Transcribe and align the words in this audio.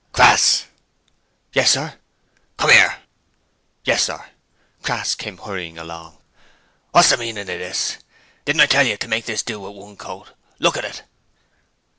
'Crass!' 0.13 0.65
'Yes, 1.53 1.73
sir.' 1.73 1.93
'Come 2.57 2.71
here!' 2.71 2.97
'Yes, 3.83 4.01
sir.' 4.01 4.29
Crass 4.81 5.13
came 5.13 5.37
hurrying 5.37 5.77
along. 5.77 6.17
'What's 6.89 7.11
the 7.11 7.17
meaning 7.17 7.37
of 7.41 7.45
this? 7.45 7.97
Didn't 8.45 8.61
I 8.61 8.65
tell 8.65 8.87
you 8.87 8.97
to 8.97 9.07
make 9.07 9.25
this 9.25 9.43
do 9.43 9.59
with 9.59 9.75
one 9.75 9.97
coat? 9.97 10.29
Look 10.57 10.75
at 10.75 10.85
it!' 10.85 11.03